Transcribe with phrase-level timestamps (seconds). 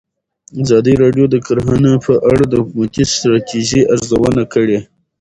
[0.63, 4.79] ازادي راډیو د کرهنه په اړه د حکومتي ستراتیژۍ ارزونه کړې.